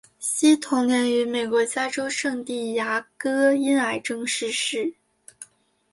[0.17, 4.95] 惜同年于美国加州圣地牙哥因癌症逝世。